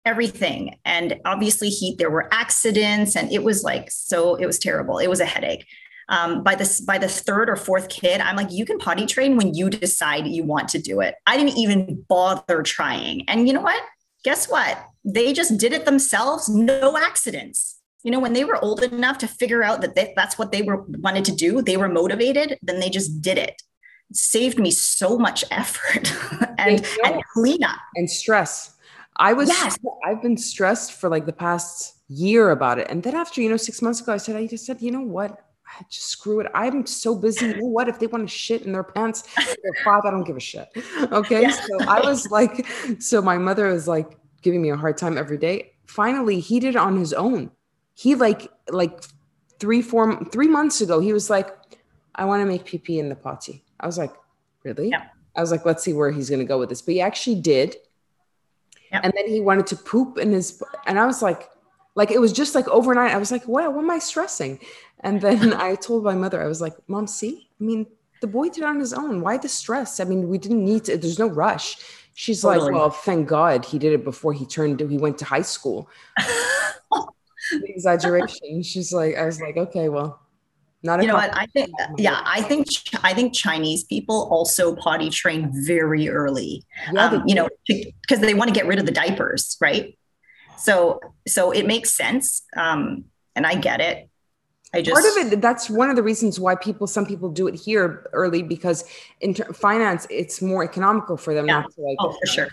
[0.05, 0.77] everything.
[0.85, 4.97] And obviously, he there were accidents, and it was like so, it was terrible.
[4.99, 5.65] It was a headache.
[6.09, 9.37] Um, by this by the third or fourth kid i'm like you can potty train
[9.37, 13.53] when you decide you want to do it i didn't even bother trying and you
[13.53, 13.81] know what
[14.25, 18.81] guess what they just did it themselves no accidents you know when they were old
[18.83, 21.89] enough to figure out that they, that's what they were wanted to do they were
[21.89, 23.61] motivated then they just did it,
[24.09, 26.13] it saved me so much effort
[26.57, 28.75] and, and cleanup and stress
[29.17, 29.77] i was yes.
[30.05, 33.57] i've been stressed for like the past year about it and then after you know
[33.57, 35.45] six months ago i said i just said you know what
[35.89, 36.47] just screw it.
[36.53, 37.47] I'm so busy.
[37.47, 37.87] You know what?
[37.87, 40.01] If they want to shit in their pants, they're five.
[40.05, 40.67] I don't give a shit.
[41.13, 41.43] Okay.
[41.43, 41.51] Yeah.
[41.51, 42.67] So I was like,
[42.99, 45.71] so my mother was like giving me a hard time every day.
[45.85, 47.51] Finally, he did it on his own
[47.93, 49.03] he like like
[49.59, 51.55] three four three months ago he was like
[52.15, 53.63] i want to make pp in the potty.
[53.79, 54.13] I was like
[54.63, 54.89] really?
[54.89, 55.05] Yeah.
[55.35, 56.81] i was like let's see where he's going to go with this.
[56.81, 57.75] But he actually did.
[58.91, 59.01] Yeah.
[59.03, 61.49] and then he wanted to poop in his and i was like
[61.93, 63.11] like it was just like overnight.
[63.11, 64.59] I was like what, what am i stressing?
[65.01, 67.47] And then i told my mother i was like mom see?
[67.59, 67.85] I mean
[68.21, 69.21] the boy did it on his own.
[69.21, 69.99] Why the stress?
[69.99, 71.77] I mean we didn't need to there's no rush.
[72.13, 72.71] She's totally.
[72.71, 75.89] like well thank god he did it before he turned he went to high school
[77.51, 78.63] exaggeration.
[78.63, 80.19] She's like, I was like, okay, well,
[80.83, 81.01] not.
[81.01, 81.35] You know what?
[81.35, 82.67] I think, yeah, I think,
[83.03, 86.63] I think Chinese people also potty train very early.
[86.91, 89.97] Yeah, um, you know, because they want to get rid of the diapers, right?
[90.57, 94.09] So, so it makes sense, um, and I get it.
[94.73, 95.41] I just part of it.
[95.41, 98.85] That's one of the reasons why people, some people do it here early because
[99.19, 101.61] in ter- finance, it's more economical for them yeah.
[101.61, 101.97] not to like.
[101.99, 102.47] Oh, for sure.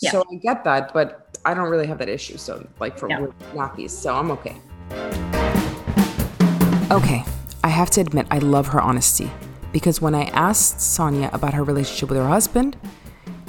[0.00, 0.10] Yeah.
[0.10, 2.36] So I get that, but I don't really have that issue.
[2.36, 3.26] So like for yeah.
[3.52, 4.56] nappies, so I'm okay.
[6.90, 7.24] Okay,
[7.62, 9.30] I have to admit I love her honesty
[9.72, 12.76] because when I asked Sonia about her relationship with her husband,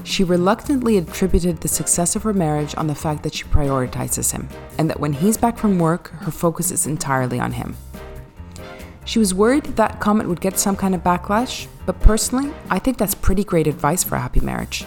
[0.04, 4.48] she reluctantly attributed the success of her marriage on the fact that she prioritizes him
[4.78, 7.76] and that when he's back from work, her focus is entirely on him.
[9.04, 12.98] She was worried that comment would get some kind of backlash, but personally, I think
[12.98, 14.86] that's pretty great advice for a happy marriage.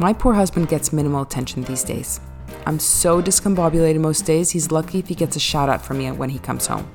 [0.00, 2.20] My poor husband gets minimal attention these days.
[2.64, 6.10] I'm so discombobulated most days, he's lucky if he gets a shout out from me
[6.10, 6.90] when he comes home.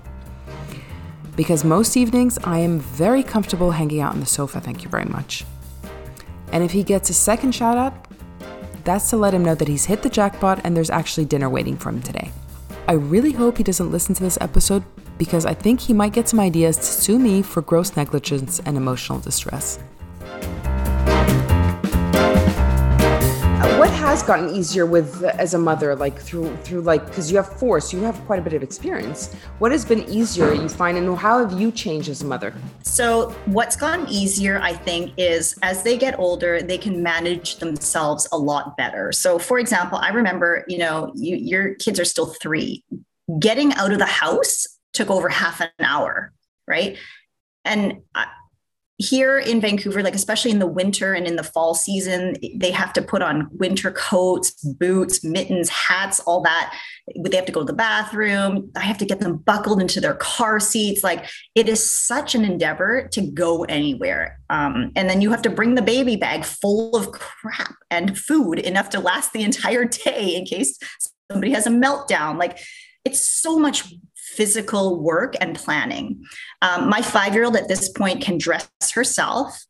[1.36, 5.06] Because most evenings I am very comfortable hanging out on the sofa, thank you very
[5.06, 5.46] much.
[6.52, 7.94] And if he gets a second shout out,
[8.84, 11.78] that's to let him know that he's hit the jackpot and there's actually dinner waiting
[11.78, 12.32] for him today.
[12.88, 14.84] I really hope he doesn't listen to this episode
[15.20, 18.76] because I think he might get some ideas to sue me for gross negligence and
[18.76, 19.78] emotional distress.
[24.15, 27.82] Has gotten easier with as a mother like through through like because you have four
[27.82, 29.34] so you have quite a bit of experience.
[29.60, 32.54] What has been easier you find and how have you changed as a mother?
[32.84, 38.25] So what's gotten easier i think is as they get older they can manage themselves
[38.32, 39.12] a lot better.
[39.12, 42.86] So for example i remember you know you, your kids are still three.
[43.38, 46.32] Getting out of the house took over half an hour
[46.67, 46.97] right?
[47.65, 48.28] And I,
[48.98, 52.94] here in Vancouver, like especially in the winter and in the fall season, they have
[52.94, 56.74] to put on winter coats, boots, mittens, hats, all that.
[57.18, 58.72] They have to go to the bathroom.
[58.76, 61.04] I have to get them buckled into their car seats.
[61.04, 64.40] Like it is such an endeavor to go anywhere.
[64.50, 68.60] Um, and then you have to bring the baby bag full of crap and food
[68.60, 70.80] enough to last the entire day in case
[71.30, 72.40] somebody has a meltdown.
[72.40, 72.60] Like
[73.04, 73.94] it's so much
[74.36, 76.24] physical work and planning.
[76.62, 79.65] Um, my five year old at this point can dress herself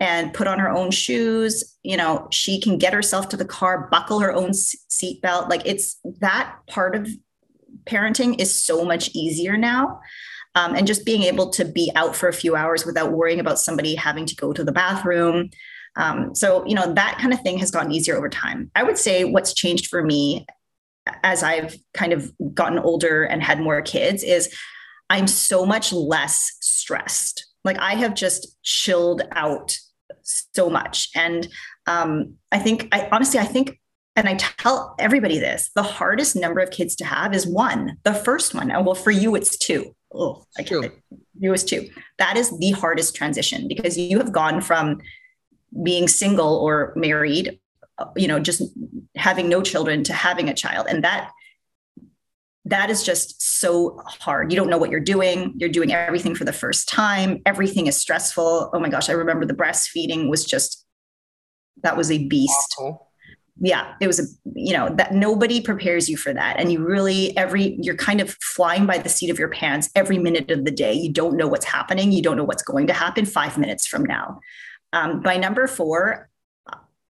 [0.00, 1.76] and put on her own shoes.
[1.82, 5.48] You know, she can get herself to the car, buckle her own seatbelt.
[5.48, 7.08] Like it's that part of
[7.84, 10.00] parenting is so much easier now.
[10.56, 13.58] Um, and just being able to be out for a few hours without worrying about
[13.58, 15.50] somebody having to go to the bathroom.
[15.96, 18.70] Um, so, you know, that kind of thing has gotten easier over time.
[18.76, 20.46] I would say what's changed for me
[21.22, 24.54] as I've kind of gotten older and had more kids is
[25.10, 27.46] I'm so much less stressed.
[27.64, 29.76] Like I have just chilled out
[30.22, 31.10] so much.
[31.14, 31.48] And
[31.86, 33.78] um, I think, I honestly, I think,
[34.16, 38.14] and I tell everybody this the hardest number of kids to have is one, the
[38.14, 38.70] first one.
[38.70, 39.94] And well, for you, it's two.
[40.14, 40.92] Oh, I can't.
[41.38, 41.88] You was two.
[42.18, 45.00] That is the hardest transition because you have gone from
[45.82, 47.58] being single or married,
[48.16, 48.62] you know, just
[49.16, 50.86] having no children to having a child.
[50.88, 51.30] And that
[52.66, 54.50] that is just so hard.
[54.50, 55.52] You don't know what you're doing.
[55.58, 57.42] You're doing everything for the first time.
[57.44, 58.70] Everything is stressful.
[58.72, 60.86] Oh my gosh, I remember the breastfeeding was just
[61.82, 62.74] that was a beast.
[62.78, 63.10] Awful.
[63.60, 64.24] Yeah, it was a
[64.58, 68.36] you know that nobody prepares you for that and you really every you're kind of
[68.40, 70.92] flying by the seat of your pants every minute of the day.
[70.92, 74.04] You don't know what's happening, you don't know what's going to happen 5 minutes from
[74.04, 74.40] now.
[74.92, 76.28] Um, by number 4,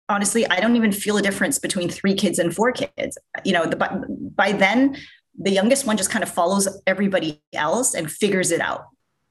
[0.10, 3.18] honestly, I don't even feel a difference between 3 kids and 4 kids.
[3.44, 3.98] You know, the, by,
[4.36, 4.98] by then
[5.39, 8.86] the youngest one just kind of follows everybody else and figures it out.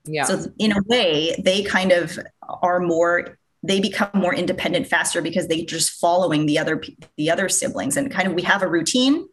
[0.05, 0.25] Yeah.
[0.25, 2.19] So in a way, they kind of
[2.63, 6.83] are more they become more independent faster because they just following the other
[7.17, 9.27] the other siblings and kind of we have a routine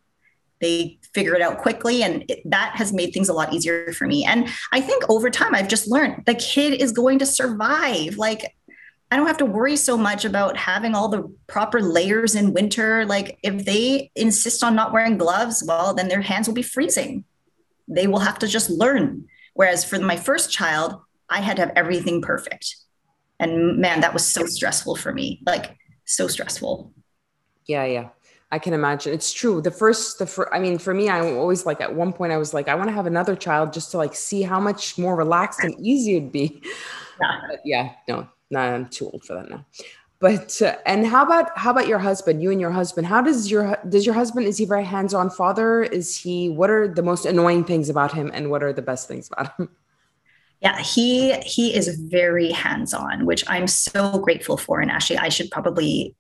[0.62, 4.06] they figure it out quickly and it, that has made things a lot easier for
[4.06, 8.18] me and i think over time i've just learned the kid is going to survive
[8.18, 8.56] like
[9.12, 13.06] I don't have to worry so much about having all the proper layers in winter.
[13.06, 17.24] Like if they insist on not wearing gloves, well, then their hands will be freezing.
[17.88, 19.26] They will have to just learn.
[19.56, 22.76] Whereas for my first child, I had to have everything perfect.
[23.40, 25.42] And man, that was so stressful for me.
[25.46, 26.94] Like so stressful.
[27.66, 28.10] Yeah, yeah.
[28.52, 29.14] I can imagine.
[29.14, 29.62] It's true.
[29.62, 32.38] The first, the first, I mean, for me, I always like at one point I
[32.38, 35.16] was like, I want to have another child just to like see how much more
[35.16, 36.62] relaxed and easy it'd be.
[37.22, 37.42] Yeah.
[37.66, 39.66] Yeah, no, no, I'm too old for that now.
[40.20, 42.44] But uh, and how about how about your husband?
[42.44, 43.08] You and your husband.
[43.08, 45.84] How does your does your husband is he very hands on father?
[45.84, 46.50] Is he?
[46.50, 49.58] What are the most annoying things about him, and what are the best things about
[49.58, 49.70] him?
[50.62, 54.82] Yeah, he he is very hands on, which I'm so grateful for.
[54.82, 56.18] And actually, I should probably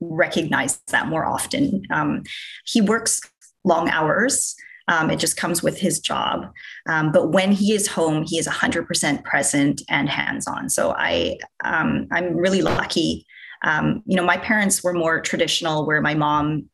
[0.00, 1.82] recognize that more often.
[1.90, 2.22] Um,
[2.64, 3.20] he works
[3.62, 4.56] long hours.
[4.88, 6.46] Um, it just comes with his job.
[6.88, 10.68] Um, but when he is home, he is 100% present and hands on.
[10.68, 13.26] So I, um, I'm really lucky.
[13.64, 16.68] Um, you know, my parents were more traditional, where my mom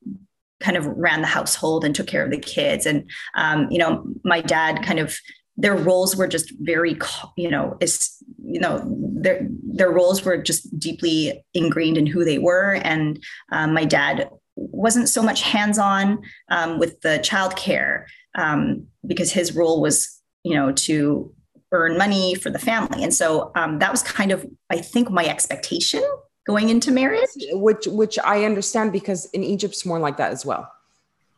[0.60, 2.86] kind of ran the household and took care of the kids.
[2.86, 5.18] And, um, you know, my dad kind of,
[5.56, 6.98] their roles were just very,
[7.36, 8.82] you know, is, you know,
[9.14, 12.80] their, their roles were just deeply ingrained in who they were.
[12.82, 19.54] And um, my dad wasn't so much hands-on um, with the childcare um, because his
[19.54, 21.34] role was, you know, to
[21.72, 25.26] earn money for the family, and so um, that was kind of, I think, my
[25.26, 26.02] expectation
[26.46, 27.30] going into marriage.
[27.52, 30.70] Which, which I understand because in Egypt's more like that as well.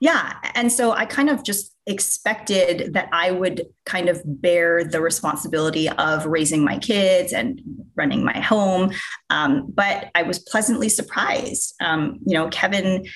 [0.00, 5.00] Yeah, and so I kind of just expected that I would kind of bear the
[5.00, 7.60] responsibility of raising my kids and
[7.94, 8.92] running my home.
[9.30, 11.74] Um, but I was pleasantly surprised.
[11.80, 13.06] Um, you know, Kevin,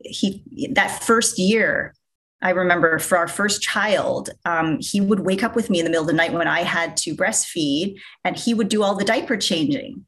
[0.00, 0.42] he
[0.74, 1.94] that first year,
[2.42, 5.90] I remember for our first child, um, he would wake up with me in the
[5.90, 9.04] middle of the night when I had to breastfeed, and he would do all the
[9.04, 10.04] diaper changing.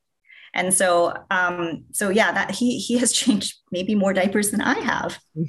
[0.55, 4.79] And so, um, so yeah, that he he has changed maybe more diapers than I
[4.81, 5.19] have.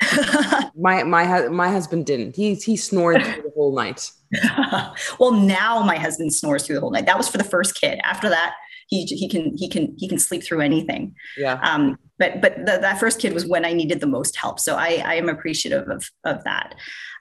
[0.76, 2.36] my my my husband didn't.
[2.36, 4.10] He he snored through the whole night.
[5.18, 7.06] well, now my husband snores through the whole night.
[7.06, 8.00] That was for the first kid.
[8.02, 8.54] After that,
[8.88, 11.14] he he can he can he can sleep through anything.
[11.36, 11.60] Yeah.
[11.62, 11.98] Um.
[12.18, 14.60] But but the, that first kid was when I needed the most help.
[14.60, 16.74] So I I am appreciative of of that.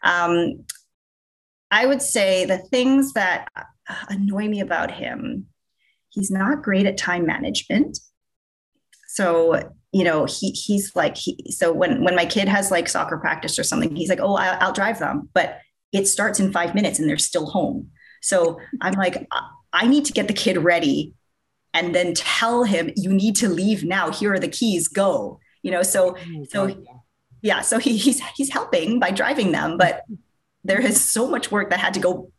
[0.03, 0.65] Um.
[1.73, 3.47] I would say the things that
[4.09, 5.47] annoy me about him,
[6.09, 7.97] he's not great at time management.
[9.07, 13.17] So you know he he's like he so when when my kid has like soccer
[13.17, 15.29] practice or something he's like oh I'll, I'll drive them.
[15.33, 15.59] But
[15.91, 17.91] it starts in five minutes and they're still home.
[18.21, 19.27] So i'm like
[19.73, 21.13] i need to get the kid ready
[21.73, 24.11] and then tell him you need to leave now.
[24.11, 24.87] Here are the keys.
[24.87, 25.39] Go.
[25.63, 26.83] You know so oh so
[27.41, 27.61] yeah.
[27.61, 30.03] so he, he's he's helping by driving them but
[30.63, 32.31] there is so much work that had to go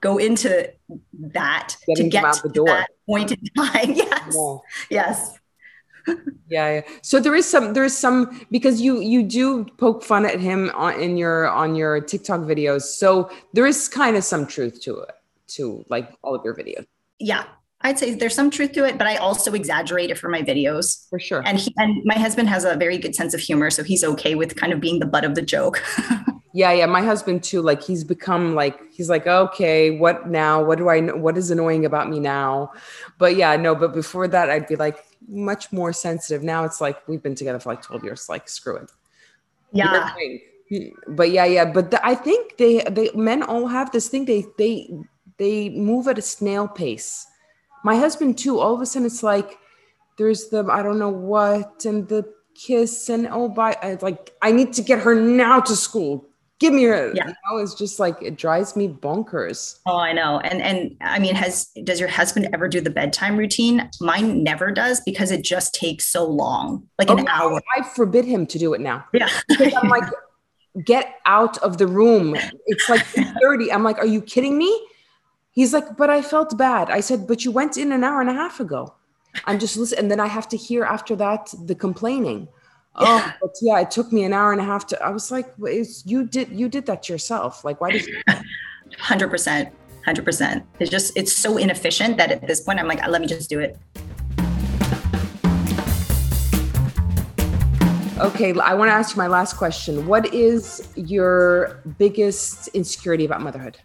[0.00, 0.70] go into
[1.12, 3.92] that Getting to get to that point in time.
[3.94, 4.36] Yes.
[4.36, 4.56] Yeah.
[4.90, 5.39] yes
[6.48, 10.26] yeah, yeah, So there is some, there is some because you you do poke fun
[10.26, 12.82] at him on in your on your TikTok videos.
[12.82, 15.14] So there is kind of some truth to it,
[15.48, 16.86] to like all of your videos.
[17.18, 17.44] Yeah,
[17.82, 21.08] I'd say there's some truth to it, but I also exaggerate it for my videos.
[21.08, 21.42] For sure.
[21.46, 24.34] And he, and my husband has a very good sense of humor, so he's okay
[24.34, 25.82] with kind of being the butt of the joke.
[26.52, 26.86] yeah, yeah.
[26.86, 27.62] My husband too.
[27.62, 30.62] Like he's become like he's like, okay, what now?
[30.62, 31.16] What do I know?
[31.16, 32.72] What is annoying about me now?
[33.16, 33.74] But yeah, no.
[33.74, 36.42] But before that, I'd be like, much more sensitive.
[36.42, 38.28] Now it's like we've been together for like 12 years.
[38.28, 38.90] Like screw it.
[39.72, 40.14] Yeah.
[41.08, 41.64] But yeah, yeah.
[41.64, 44.24] But the, I think they they men all have this thing.
[44.24, 44.88] They they
[45.38, 47.26] they move at a snail pace.
[47.84, 48.60] My husband too.
[48.60, 49.58] All of a sudden, it's like
[50.16, 54.72] there's the I don't know what and the kiss and oh by like I need
[54.74, 56.28] to get her now to school.
[56.60, 57.10] Give me her.
[57.14, 57.28] Yeah.
[57.28, 59.78] You know, it's just like it drives me bonkers.
[59.86, 60.40] Oh, I know.
[60.40, 63.88] And and I mean, has does your husband ever do the bedtime routine?
[64.00, 67.62] Mine never does because it just takes so long, like an oh, hour.
[67.76, 69.04] I forbid him to do it now.
[69.12, 69.28] Yeah.
[69.48, 70.04] Because I'm like,
[70.84, 72.36] get out of the room.
[72.66, 73.04] It's like
[73.42, 73.72] 30.
[73.72, 74.86] I'm like, are you kidding me?
[75.52, 76.90] He's like, but I felt bad.
[76.90, 78.94] I said, but you went in an hour and a half ago.
[79.46, 80.00] I'm just listening.
[80.00, 82.48] And then I have to hear after that the complaining.
[82.96, 85.02] Oh, but yeah, it took me an hour and a half to.
[85.02, 87.64] I was like, you did you did that yourself.
[87.64, 88.20] Like, why did you?
[88.98, 89.72] Hundred percent,
[90.04, 90.64] hundred percent.
[90.80, 93.48] It's just it's so inefficient that at this point I'm like, uh, let me just
[93.48, 93.78] do it.
[98.18, 100.06] Okay, I want to ask you my last question.
[100.06, 103.78] What is your biggest insecurity about motherhood?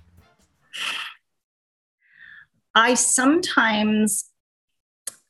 [2.74, 4.26] I sometimes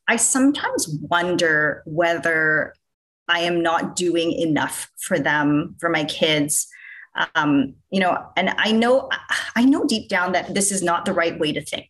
[0.07, 2.73] I sometimes wonder whether
[3.27, 6.67] I am not doing enough for them, for my kids.
[7.35, 9.09] Um, you know, and I know
[9.55, 11.89] I know deep down that this is not the right way to think.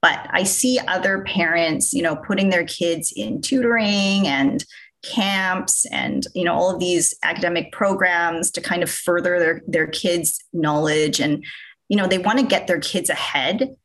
[0.00, 4.64] But I see other parents, you know, putting their kids in tutoring and
[5.04, 9.86] camps and you know all of these academic programs to kind of further their their
[9.86, 11.44] kids knowledge and
[11.88, 13.76] you know they want to get their kids ahead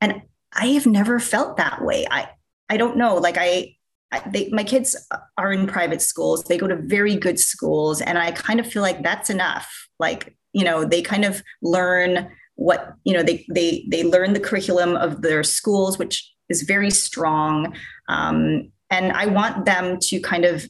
[0.00, 2.28] and i have never felt that way i
[2.68, 3.74] i don't know like i
[4.30, 4.96] they, my kids
[5.36, 6.44] are in private schools.
[6.44, 8.00] They go to very good schools.
[8.00, 9.88] And I kind of feel like that's enough.
[9.98, 14.40] Like, you know, they kind of learn what, you know, they, they, they learn the
[14.40, 17.74] curriculum of their schools, which is very strong.
[18.08, 20.66] Um, and I want them to kind of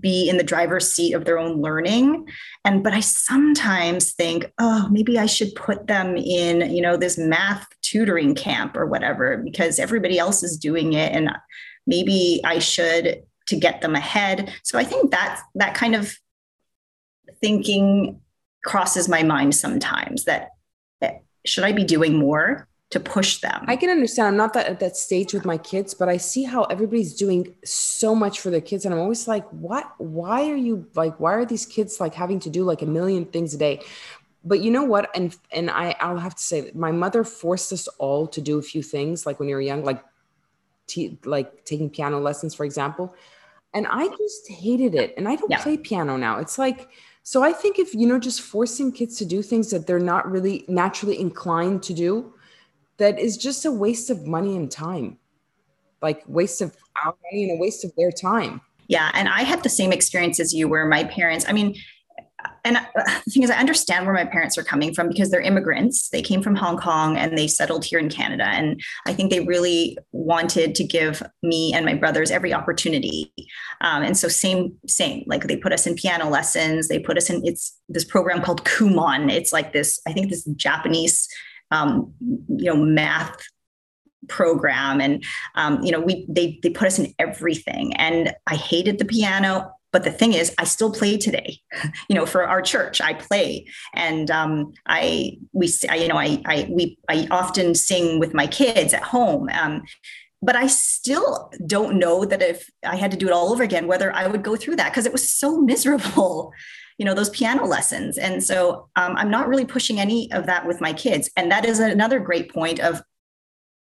[0.00, 2.26] be in the driver's seat of their own learning
[2.64, 7.16] and but i sometimes think oh maybe i should put them in you know this
[7.18, 11.30] math tutoring camp or whatever because everybody else is doing it and
[11.86, 14.52] maybe I should to get them ahead.
[14.62, 16.16] So I think that that kind of
[17.40, 18.20] thinking
[18.64, 20.50] crosses my mind sometimes that,
[21.00, 23.64] that should I be doing more to push them?
[23.66, 24.28] I can understand.
[24.28, 27.54] I'm not that at that stage with my kids, but I see how everybody's doing
[27.64, 28.84] so much for their kids.
[28.84, 32.38] And I'm always like, what, why are you like, why are these kids like having
[32.40, 33.82] to do like a million things a day?
[34.44, 35.10] But you know what?
[35.14, 38.62] And and I, I'll have to say my mother forced us all to do a
[38.62, 40.04] few things like when you were young, like
[40.86, 43.14] t- like taking piano lessons, for example.
[43.72, 45.14] And I just hated it.
[45.16, 45.62] And I don't yeah.
[45.62, 46.38] play piano now.
[46.38, 46.88] It's like,
[47.22, 50.30] so I think if, you know, just forcing kids to do things that they're not
[50.30, 52.34] really naturally inclined to do,
[52.98, 55.18] that is just a waste of money and time.
[56.02, 58.60] Like waste of our money and a waste of their time.
[58.88, 59.10] Yeah.
[59.14, 61.74] And I had the same experience as you where my parents, I mean,
[62.64, 66.08] and the thing is, I understand where my parents are coming from because they're immigrants.
[66.08, 68.46] They came from Hong Kong and they settled here in Canada.
[68.46, 73.30] And I think they really wanted to give me and my brothers every opportunity.
[73.82, 75.24] Um, and so, same, same.
[75.26, 76.88] Like they put us in piano lessons.
[76.88, 79.30] They put us in it's this program called Kumon.
[79.30, 81.28] It's like this, I think, this Japanese,
[81.70, 82.14] um,
[82.48, 83.46] you know, math
[84.26, 85.22] program and
[85.54, 89.70] um, you know we they they put us in everything and i hated the piano
[89.94, 91.60] but the thing is, I still play today.
[92.08, 96.42] you know, for our church, I play, and um, I we I, you know I
[96.44, 99.48] I we I often sing with my kids at home.
[99.50, 99.84] Um,
[100.42, 103.86] but I still don't know that if I had to do it all over again,
[103.86, 106.52] whether I would go through that because it was so miserable.
[106.98, 110.66] You know those piano lessons, and so um, I'm not really pushing any of that
[110.66, 111.30] with my kids.
[111.36, 113.00] And that is another great point of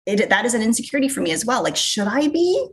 [0.06, 0.28] it.
[0.28, 1.64] That is an insecurity for me as well.
[1.64, 2.68] Like, should I be?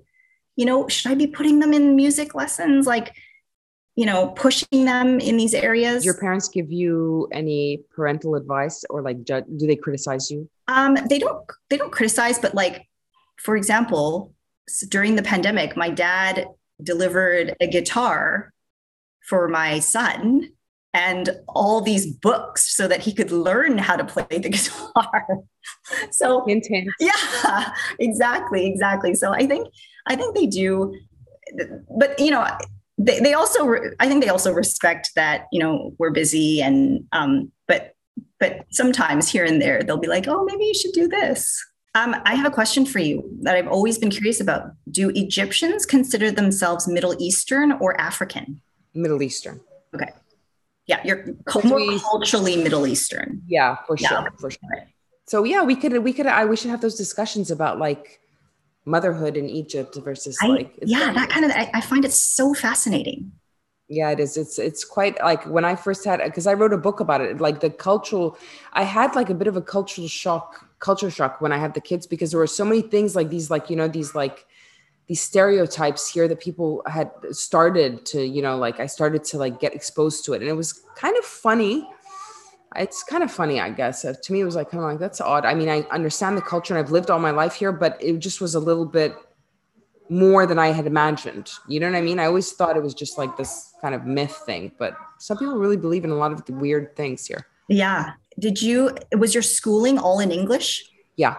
[0.56, 2.86] You know, should I be putting them in music lessons?
[2.86, 3.16] Like,
[3.96, 6.04] you know, pushing them in these areas.
[6.04, 10.50] Your parents give you any parental advice or like do they criticize you?
[10.68, 12.88] Um, they don't they don't criticize, but like,
[13.38, 14.34] for example,
[14.90, 16.48] during the pandemic, my dad
[16.82, 18.52] delivered a guitar
[19.22, 20.53] for my son
[20.94, 25.26] and all these books so that he could learn how to play the guitar.
[26.12, 26.90] so intense.
[27.00, 29.16] Yeah, exactly, exactly.
[29.16, 29.68] So I think
[30.08, 30.96] I think they do,
[31.98, 32.46] but you know,
[32.98, 37.52] they, they also I think they also respect that you know we're busy and um,
[37.68, 37.96] but
[38.40, 41.64] but sometimes here and there they'll be like, oh, maybe you should do this.
[41.96, 44.72] Um, I have a question for you that I've always been curious about.
[44.90, 48.62] Do Egyptians consider themselves Middle Eastern or African?
[48.96, 49.62] Middle Eastern.
[49.94, 50.10] Okay.
[50.86, 51.26] Yeah, you're
[51.64, 53.42] more culturally Middle Eastern.
[53.48, 54.28] Yeah, for sure, yeah.
[54.40, 54.88] for sure.
[55.26, 58.20] So yeah, we could we could I we should have those discussions about like
[58.86, 62.54] motherhood in Egypt versus I, like yeah, that kind of I, I find it so
[62.54, 63.32] fascinating.
[63.88, 64.36] Yeah, it is.
[64.36, 67.40] It's it's quite like when I first had because I wrote a book about it.
[67.40, 68.38] Like the cultural,
[68.74, 71.82] I had like a bit of a cultural shock culture shock when I had the
[71.82, 74.46] kids because there were so many things like these, like, you know, these like
[75.08, 79.60] these stereotypes here that people had started to, you know, like I started to like
[79.60, 80.42] get exposed to it.
[80.42, 81.90] And it was kind of funny.
[82.76, 84.06] It's kind of funny, I guess.
[84.06, 85.46] Uh, to me, it was like kind of like that's odd.
[85.46, 88.18] I mean, I understand the culture and I've lived all my life here, but it
[88.20, 89.16] just was a little bit
[90.10, 91.52] more than I had imagined.
[91.68, 92.20] You know what I mean?
[92.20, 95.58] I always thought it was just like this kind of myth thing, but some people
[95.58, 97.48] really believe in a lot of the weird things here.
[97.68, 98.14] Yeah.
[98.40, 100.90] Did you, was your schooling all in English?
[101.16, 101.38] Yeah.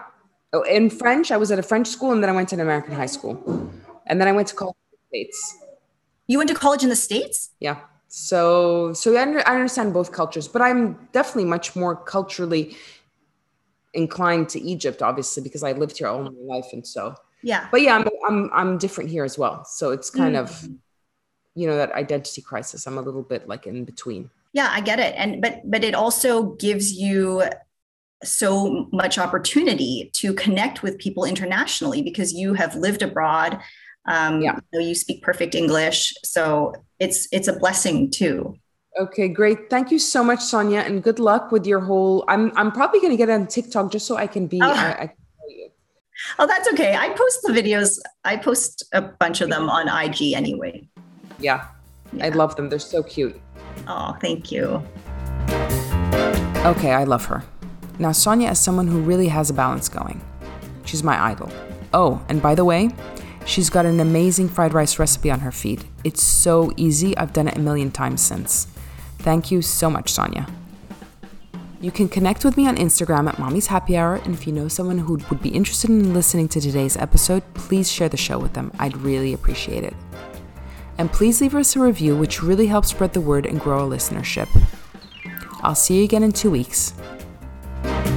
[0.55, 2.61] Oh, in French, I was at a French school and then I went to an
[2.61, 3.35] American high school.
[4.07, 5.57] And then I went to college in the States.
[6.27, 7.49] You went to college in the States?
[7.59, 7.81] Yeah.
[8.07, 12.77] So, so I, under, I understand both cultures, but I'm definitely much more culturally
[13.93, 16.67] inclined to Egypt, obviously, because I lived here all my life.
[16.71, 17.67] And so, yeah.
[17.69, 19.65] But yeah, I'm, I'm, I'm different here as well.
[19.65, 20.39] So it's kind mm.
[20.39, 20.69] of,
[21.55, 22.87] you know, that identity crisis.
[22.87, 24.29] I'm a little bit like in between.
[24.53, 25.13] Yeah, I get it.
[25.17, 27.43] And, but, but it also gives you
[28.23, 33.59] so much opportunity to connect with people internationally because you have lived abroad.
[34.07, 34.55] Um, yeah.
[34.71, 38.55] You, know, you speak perfect English, so it's it's a blessing too.
[38.99, 39.69] Okay, great.
[39.69, 42.23] Thank you so much, Sonia, and good luck with your whole.
[42.27, 44.59] I'm I'm probably going to get on TikTok just so I can be.
[44.61, 44.71] Oh.
[44.71, 45.13] I, I,
[46.39, 46.95] oh, that's okay.
[46.95, 47.99] I post the videos.
[48.23, 50.87] I post a bunch of them on IG anyway.
[51.39, 51.67] Yeah,
[52.13, 52.27] yeah.
[52.27, 52.69] I love them.
[52.69, 53.39] They're so cute.
[53.87, 54.81] Oh, thank you.
[56.65, 57.43] Okay, I love her.
[57.97, 60.21] Now, Sonia is someone who really has a balance going.
[60.85, 61.51] She's my idol.
[61.93, 62.89] Oh, and by the way,
[63.45, 65.85] she's got an amazing fried rice recipe on her feed.
[66.03, 68.67] It's so easy, I've done it a million times since.
[69.19, 70.47] Thank you so much, Sonia.
[71.81, 74.67] You can connect with me on Instagram at Mommy's Happy Hour, and if you know
[74.67, 78.53] someone who would be interested in listening to today's episode, please share the show with
[78.53, 78.71] them.
[78.79, 79.93] I'd really appreciate it.
[80.97, 83.89] And please leave us a review, which really helps spread the word and grow our
[83.89, 84.47] listenership.
[85.61, 86.93] I'll see you again in two weeks.
[87.85, 88.14] Bye.